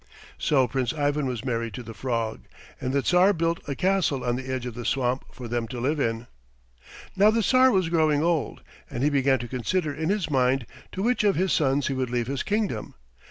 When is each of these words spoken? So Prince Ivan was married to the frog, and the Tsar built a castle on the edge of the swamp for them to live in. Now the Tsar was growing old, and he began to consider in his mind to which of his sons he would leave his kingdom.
So 0.39 0.67
Prince 0.67 0.93
Ivan 0.93 1.27
was 1.27 1.45
married 1.45 1.75
to 1.75 1.83
the 1.83 1.93
frog, 1.93 2.45
and 2.81 2.91
the 2.91 3.03
Tsar 3.03 3.33
built 3.33 3.59
a 3.69 3.75
castle 3.75 4.23
on 4.23 4.35
the 4.35 4.51
edge 4.51 4.65
of 4.65 4.73
the 4.73 4.83
swamp 4.83 5.25
for 5.31 5.47
them 5.47 5.67
to 5.67 5.79
live 5.79 5.99
in. 5.99 6.25
Now 7.15 7.29
the 7.29 7.43
Tsar 7.43 7.69
was 7.69 7.87
growing 7.89 8.23
old, 8.23 8.63
and 8.89 9.03
he 9.03 9.11
began 9.11 9.37
to 9.37 9.47
consider 9.47 9.93
in 9.93 10.09
his 10.09 10.27
mind 10.27 10.65
to 10.93 11.03
which 11.03 11.23
of 11.23 11.35
his 11.35 11.53
sons 11.53 11.85
he 11.85 11.93
would 11.93 12.09
leave 12.09 12.25
his 12.25 12.41
kingdom. 12.41 12.95